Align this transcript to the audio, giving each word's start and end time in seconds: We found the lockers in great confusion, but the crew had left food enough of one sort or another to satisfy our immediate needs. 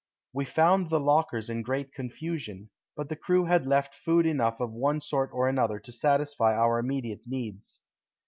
We 0.33 0.45
found 0.45 0.89
the 0.89 0.99
lockers 0.99 1.47
in 1.47 1.61
great 1.61 1.93
confusion, 1.93 2.71
but 2.95 3.07
the 3.07 3.15
crew 3.15 3.45
had 3.45 3.67
left 3.67 3.93
food 3.93 4.25
enough 4.25 4.59
of 4.59 4.71
one 4.71 4.99
sort 4.99 5.29
or 5.31 5.47
another 5.47 5.79
to 5.79 5.91
satisfy 5.91 6.55
our 6.55 6.79
immediate 6.79 7.21
needs. 7.27 7.83